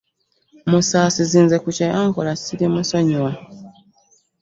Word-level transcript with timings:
Musaasizi 0.69 1.37
nze 1.45 1.57
ku 1.63 1.69
kye 1.75 1.85
yankola 1.93 2.31
ssirimusonyiwa. 2.37 3.31